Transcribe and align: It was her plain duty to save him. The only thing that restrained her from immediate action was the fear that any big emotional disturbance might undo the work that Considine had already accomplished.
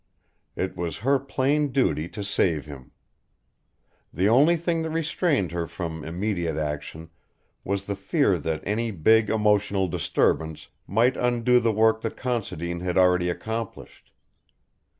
It 0.55 0.75
was 0.75 0.97
her 1.05 1.19
plain 1.19 1.67
duty 1.71 2.09
to 2.09 2.23
save 2.23 2.65
him. 2.65 2.89
The 4.11 4.27
only 4.27 4.55
thing 4.57 4.81
that 4.81 4.89
restrained 4.89 5.51
her 5.51 5.67
from 5.67 6.03
immediate 6.03 6.57
action 6.57 7.11
was 7.63 7.85
the 7.85 7.95
fear 7.95 8.39
that 8.39 8.63
any 8.65 8.89
big 8.89 9.29
emotional 9.29 9.87
disturbance 9.87 10.69
might 10.87 11.15
undo 11.17 11.59
the 11.59 11.71
work 11.71 12.01
that 12.01 12.17
Considine 12.17 12.79
had 12.79 12.97
already 12.97 13.29
accomplished. 13.29 14.11